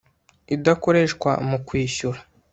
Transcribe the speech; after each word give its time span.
idakoreshwa 0.55 1.31
mu 1.49 1.57
kwishyura 1.67 2.19